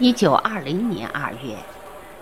[0.00, 1.54] 一九二零年二月，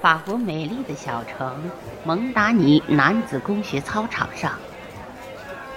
[0.00, 1.60] 法国美丽的小城
[2.04, 4.52] 蒙达尼男子公学操场上，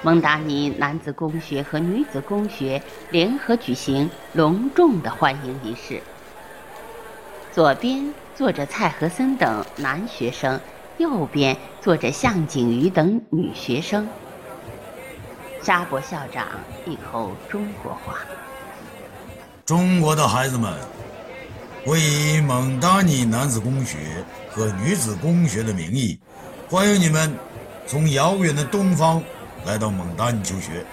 [0.03, 5.99] 蒙达尼男子公学和女子公学联合举行隆重的欢迎仪式。
[7.51, 10.59] 左边坐着蔡和森等男学生，
[10.99, 14.07] 右边坐着向景瑜等女学生。
[15.63, 16.45] 沙博校长
[16.85, 18.19] 一口中国话
[19.65, 20.71] ：“中国的孩子们。”
[21.87, 23.95] 我以蒙达尼男子公学
[24.51, 26.19] 和女子公学的名义，
[26.69, 27.33] 欢迎你们
[27.85, 29.23] 从遥远的东方
[29.65, 30.85] 来到蒙达尼求学。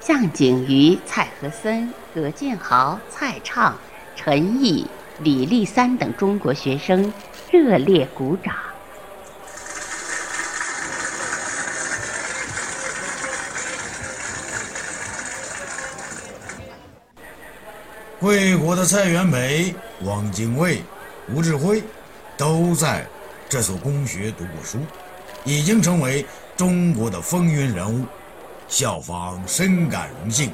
[0.00, 3.74] 向景瑜、蔡和森、葛建豪、蔡畅、
[4.14, 4.86] 陈毅、
[5.20, 7.10] 李立三等中国学生
[7.50, 8.54] 热烈鼓掌。
[18.20, 20.82] 贵国的蔡元培、汪精卫、
[21.32, 21.82] 吴志辉，
[22.36, 23.06] 都在
[23.48, 24.78] 这所公学读过书，
[25.42, 28.04] 已经成为中国的风云人物，
[28.68, 30.52] 校方深感荣幸。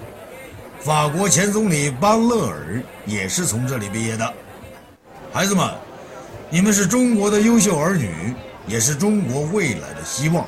[0.78, 4.32] 法国前总理班勒尔也是从这里毕业的。
[5.32, 5.68] 孩子们，
[6.48, 8.32] 你们是中国的优秀儿女，
[8.68, 10.46] 也是中国未来的希望。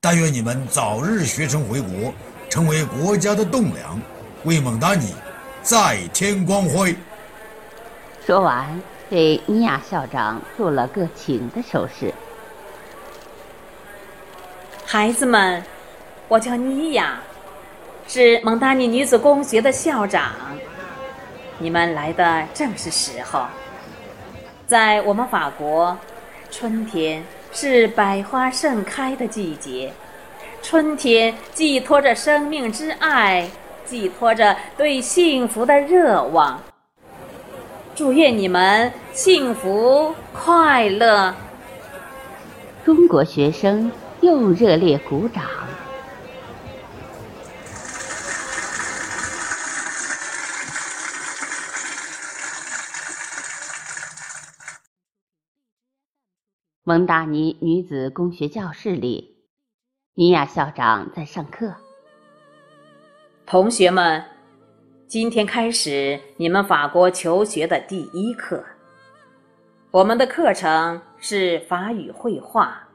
[0.00, 2.14] 但愿你们早日学成回国，
[2.48, 4.00] 成为国家的栋梁，
[4.44, 5.12] 为蒙达尼。
[5.62, 6.94] 再添光辉。
[8.26, 12.12] 说完，给尼亚校长做了个请的手势。
[14.84, 15.62] 孩子们，
[16.28, 17.20] 我叫尼亚，
[18.08, 20.32] 是蒙达尼女子公学的校长。
[21.58, 23.46] 你们来的正是时候。
[24.66, 25.96] 在我们法国，
[26.50, 29.92] 春天是百花盛开的季节，
[30.62, 33.48] 春天寄托着生命之爱。
[33.90, 36.62] 寄托着对幸福的热望，
[37.96, 41.34] 祝愿你们幸福快乐。
[42.84, 45.42] 中国学生又热烈鼓掌。
[56.84, 59.48] 蒙达尼女子公学教室里，
[60.14, 61.74] 尼亚校长在上课。
[63.50, 64.22] 同学们，
[65.08, 68.64] 今天开始你们法国求学的第一课。
[69.90, 72.88] 我们的课程是法语绘画，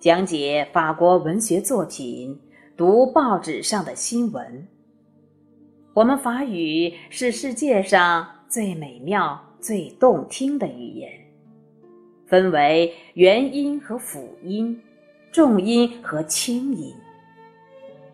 [0.00, 2.36] 讲解法国文学作品，
[2.76, 4.66] 读报纸上的新闻。
[5.94, 11.08] 我们法语是世界上最美妙、最动听的语言，
[12.26, 14.82] 分为元音和辅音，
[15.30, 16.92] 重音和轻音。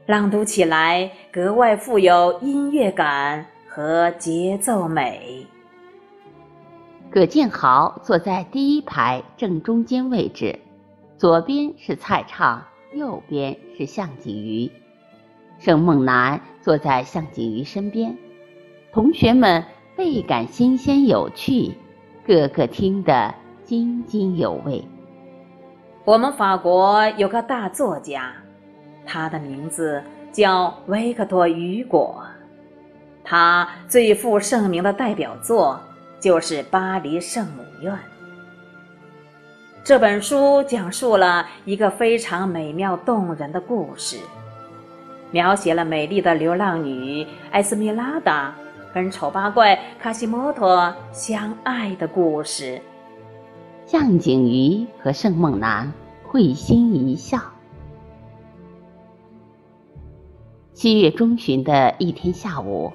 [0.07, 5.47] 朗读起来格外富有音乐感和节奏美。
[7.11, 10.59] 葛建豪坐在第一排正中间位置，
[11.17, 14.71] 左边是蔡畅，右边是向景瑜。
[15.59, 18.15] 盛梦楠坐在向景瑜身边，
[18.93, 19.65] 同学们
[19.97, 21.73] 倍感新鲜有趣，
[22.27, 23.35] 个个听得
[23.65, 24.87] 津津有味。
[26.05, 28.35] 我们法国有个大作家。
[29.07, 32.23] 他的名字叫维克多·雨果，
[33.23, 35.81] 他最负盛名的代表作
[36.21, 37.93] 就是《巴黎圣母院》。
[39.85, 44.17] 这本书讲述了一个非常美妙动人的故事，
[45.31, 48.55] 描写了美丽的流浪女艾斯米拉达
[48.95, 52.81] 跟丑八怪卡西莫托相爱的故事。
[53.85, 55.93] 向景瑜和盛梦楠
[56.27, 57.39] 会心一笑。
[60.75, 62.93] 七月中旬的一天下午，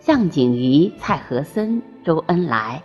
[0.00, 2.82] 向景瑜、蔡和森、周恩来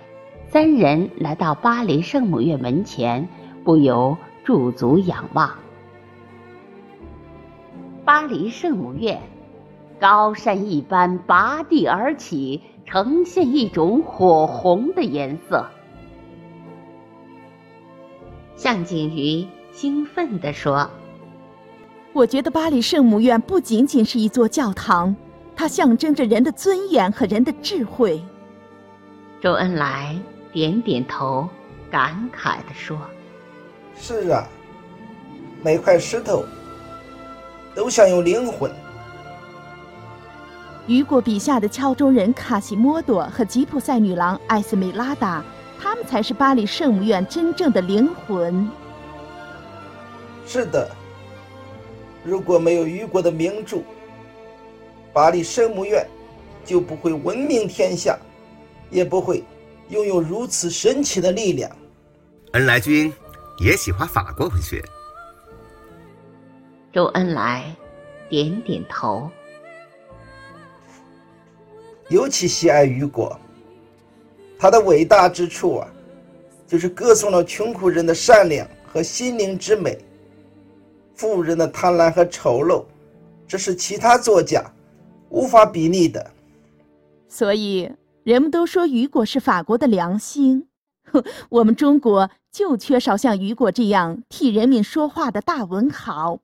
[0.47, 3.28] 三人来到巴黎圣母院门前，
[3.63, 5.52] 不由驻足仰望。
[8.05, 9.19] 巴黎圣母院，
[9.99, 15.66] 高山一般拔地而起，呈现一种火红的颜色。
[18.55, 20.87] 向景瑜兴奋地说。
[22.16, 25.14] 我觉得巴黎圣母院不仅仅是一座教堂，
[25.53, 28.23] 它象征着人的尊严和人的智慧。
[29.41, 30.17] 周恩来
[30.53, 31.46] 点点头，
[31.91, 32.97] 感慨地说
[34.00, 34.47] ：“是啊，
[35.62, 36.46] 每块石头
[37.76, 38.72] 都像有灵魂。”
[40.88, 45.44] 雨果笔下的敲钟人卡西莫多和吉普赛女郎艾斯梅拉达，
[45.78, 48.72] 他们才是巴黎圣母院真正的灵魂。
[50.47, 50.90] 是的。
[52.25, 53.77] 如果没有雨果的名著，
[55.13, 56.05] 巴黎圣母院
[56.66, 58.19] 就不会闻名天下。
[58.91, 59.43] 也不会
[59.89, 61.69] 拥有如此神奇的力量。
[62.51, 63.11] 恩来君
[63.59, 64.81] 也喜欢法国文学。
[66.93, 67.75] 周恩来
[68.29, 69.29] 点点头，
[72.09, 73.37] 尤其喜爱雨果。
[74.57, 75.87] 他的伟大之处啊，
[76.67, 79.97] 就是歌颂了穷苦人的善良和心灵之美，
[81.16, 82.85] 富人的贪婪和丑陋，
[83.47, 84.64] 这是其他作家
[85.29, 86.32] 无法比拟的。
[87.28, 87.91] 所以
[88.23, 90.67] 人们都说雨果是法国的良心，
[91.50, 96.40] 我们中国就缺少像雨果这样替人民说话的大文豪。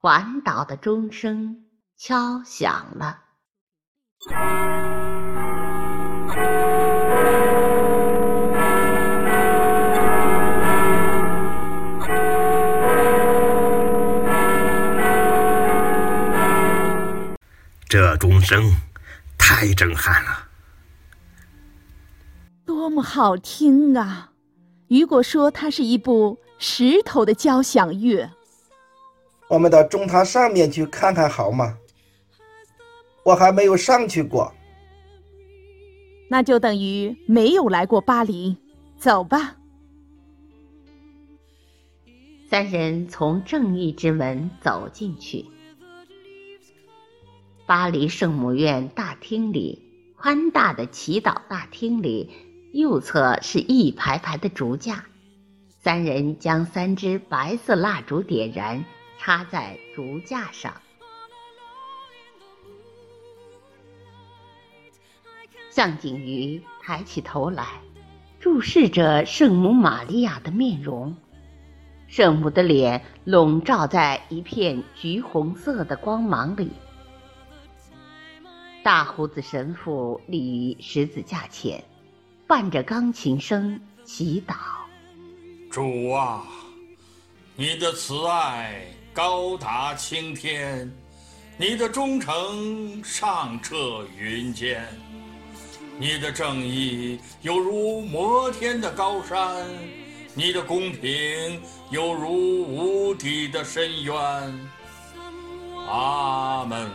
[0.00, 1.64] 环岛的钟声
[1.96, 3.20] 敲响了。
[17.96, 18.72] 这钟声
[19.38, 20.48] 太震撼了，
[22.66, 24.32] 多么好听啊！
[24.88, 28.28] 雨果说它是一部石头的交响乐。
[29.46, 31.78] 我们到钟塔上面去看看好吗？
[33.22, 34.52] 我还没有上去过。
[36.28, 38.56] 那就等于没有来过巴黎。
[38.98, 39.54] 走吧。
[42.50, 45.46] 三人从正义之门走进去。
[47.66, 49.82] 巴黎圣母院大厅里，
[50.16, 52.30] 宽大的祈祷大厅里，
[52.72, 55.04] 右侧是一排排的烛架。
[55.68, 58.84] 三人将三支白色蜡烛点燃。
[59.16, 60.74] 插在竹架上。
[65.70, 67.80] 向景瑜抬起头来，
[68.38, 71.16] 注视着圣母玛利亚的面容。
[72.06, 76.70] 圣母的脸笼罩在一片橘红色的光芒里。
[78.84, 81.82] 大胡子神父立于十字架前，
[82.46, 84.54] 伴着钢琴声祈祷
[85.72, 86.44] ：“主啊，
[87.56, 88.84] 你的慈爱。”
[89.14, 90.92] 高达青天，
[91.56, 94.84] 你的忠诚上彻云间，
[95.98, 99.64] 你的正义犹如摩天的高山，
[100.34, 104.14] 你的公平犹如无底的深渊。
[105.88, 106.90] 阿门。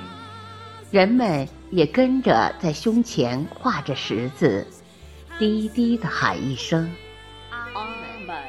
[0.92, 4.66] 人们也跟着在胸前画着十字，
[5.38, 6.92] 低低的喊一声。
[7.51, 7.68] 阿
[8.25, 8.39] 门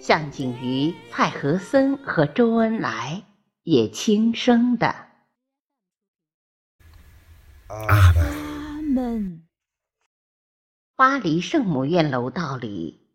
[0.00, 3.24] 向景瑜、蔡和森和周恩来
[3.62, 4.94] 也轻声的
[7.68, 8.12] 阿
[8.82, 9.42] 门。
[10.96, 13.08] 巴黎圣母院楼道里，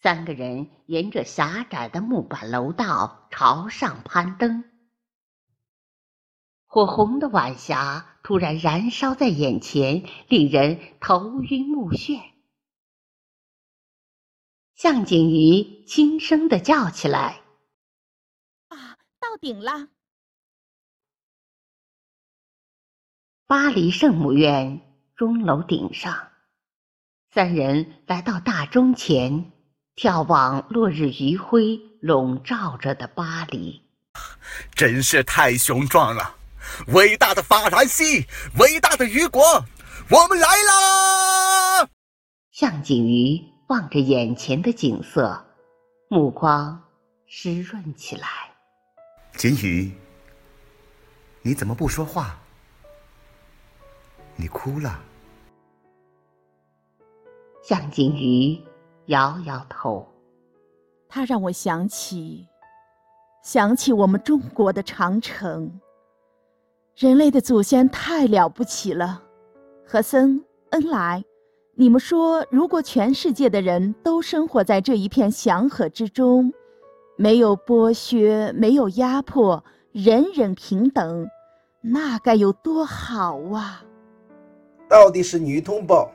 [0.00, 4.64] 三个人沿着狭窄的木板楼道朝上攀登。
[6.70, 12.20] 火红的晚霞突然燃烧在眼前，令人头晕目眩。
[14.74, 17.40] 向景瑜轻声的叫起来
[18.68, 19.88] ：“啊，到顶了！”
[23.48, 24.82] 巴黎圣母院
[25.16, 26.28] 钟楼顶上，
[27.30, 29.52] 三人来到大钟前，
[29.96, 33.82] 眺望落日余晖笼罩着的巴黎。
[34.74, 36.37] 真是太雄壮了！
[36.88, 38.26] 伟大的法兰西，
[38.58, 39.64] 伟大的雨果，
[40.10, 41.88] 我们来啦！
[42.50, 43.58] 向景瑜。
[43.68, 45.44] 望着眼前的景色，
[46.08, 46.82] 目光
[47.26, 48.26] 湿润起来。
[49.36, 49.92] 锦宇，
[51.42, 52.38] 你怎么不说话？
[54.36, 54.98] 你哭了？
[57.62, 58.58] 向锦瑜
[59.08, 60.10] 摇摇头。
[61.10, 62.48] 他让我想起，
[63.44, 65.78] 想起我们中国的长城。
[66.98, 69.22] 人类的祖先太了不起了，
[69.86, 71.24] 和森、恩来。
[71.76, 76.52] 你们说，如果全世界的人都生活在这一片祥和之中，
[77.14, 79.62] 没有剥削，没有压迫，
[79.92, 81.28] 人人平等，
[81.82, 83.84] 那该有多好啊！
[84.88, 86.10] 到底是女同胞，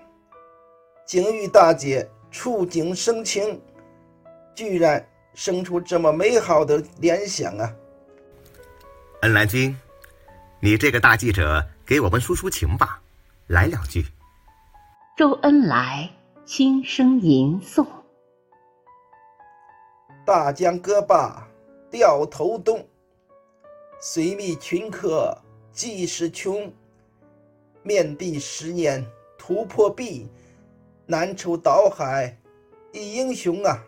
[1.08, 3.62] 景玉大姐触景生情，
[4.54, 7.74] 居然生出这么美好的联想啊！
[9.22, 9.74] 恩来君，
[10.64, 13.02] 你这个大记者，给我们抒抒情吧，
[13.48, 14.06] 来两句。
[15.18, 16.10] 周恩来
[16.46, 17.86] 轻声吟诵
[20.26, 21.46] ：“大江歌罢
[21.92, 22.88] 掉头东，
[24.00, 25.38] 随觅群客
[25.74, 26.72] 济时穷。
[27.82, 29.06] 面壁十年
[29.38, 30.30] 突破壁，
[31.06, 32.38] 难抽岛海
[32.94, 33.84] 一英雄啊！”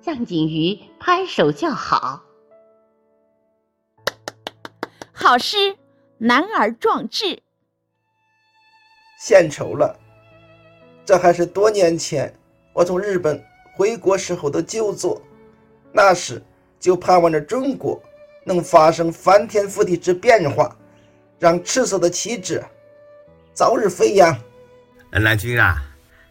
[0.00, 2.24] 向景瑜拍手叫好
[5.24, 5.56] ：“好诗，
[6.18, 7.42] 男儿壮志。
[9.18, 9.98] 献丑了，
[11.02, 12.30] 这还是多年前
[12.74, 15.22] 我从日本回国时候的旧作。
[15.94, 16.42] 那时
[16.78, 17.98] 就盼望着中国
[18.44, 20.76] 能发生翻天覆地之变化，
[21.38, 22.62] 让赤色的旗帜
[23.54, 24.38] 早日飞扬。
[25.12, 25.76] 恩来君啊，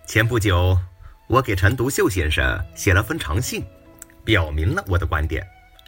[0.06, 0.78] 前不久
[1.26, 3.66] 我给陈独秀先生写了封长信，
[4.24, 5.44] 表明了我的观点，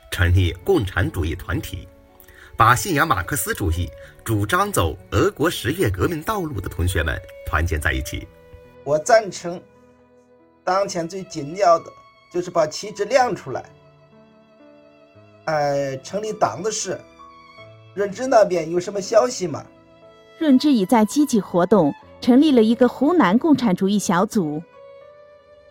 [0.09, 1.87] 成立共产主义团体，
[2.57, 3.89] 把信仰马克思主义、
[4.23, 8.27] 主张走俄国十月革命道路的同学们团结在一起。
[8.83, 9.61] 我赞成，
[10.63, 11.85] 当前最紧要的。
[12.33, 13.63] 就是把旗帜亮出来。
[15.45, 16.99] 哎，成立党的事，
[17.93, 19.65] 润之那边有什么消息吗？
[20.37, 24.61] 润之已在积极活动，成立了一个湖南共产主义小组。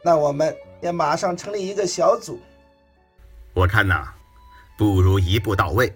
[0.02, 2.40] 那我们也马上成立一个小组。
[3.52, 4.14] 我看呐，
[4.78, 5.94] 不如一步到位，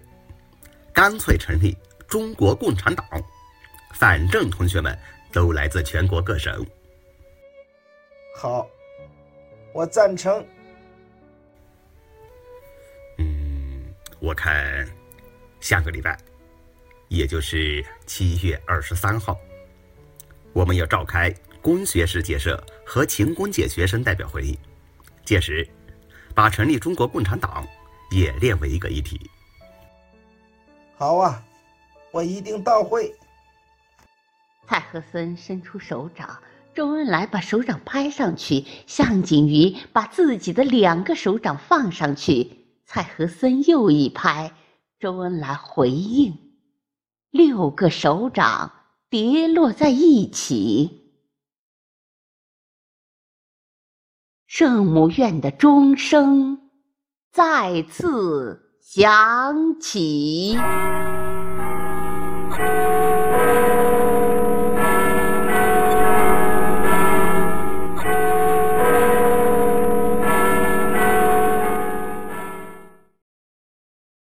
[0.99, 1.77] 干脆成立
[2.09, 3.05] 中国共产党。
[3.93, 4.99] 反正同学们
[5.31, 6.53] 都来自全国各省。
[8.35, 8.67] 好，
[9.73, 10.45] 我赞成。
[13.17, 14.85] 嗯我看，
[15.61, 16.19] 下个礼拜，
[17.07, 19.39] 也就是七月二十三号，
[20.51, 24.59] 我们要召开工学世界社和勤工俭学生代表会议，
[25.23, 25.65] 届时
[26.35, 27.65] 把成立中国共产党
[28.11, 29.17] 也列为一个议题。
[30.99, 31.41] 好啊，
[32.11, 33.15] 我一定到会。
[34.67, 36.43] 蔡和森伸出手掌，
[36.75, 42.67] 周恩来把手掌拍上去，向锦瑜把自己的两个手掌放上去。
[42.85, 44.51] 蔡和森又一拍，
[44.99, 46.37] 周恩来回应，
[47.29, 48.73] 六个手掌
[49.09, 51.13] 叠落在一起，
[54.47, 56.69] 圣母院的钟声
[57.31, 59.05] 再次响
[59.79, 60.57] 起。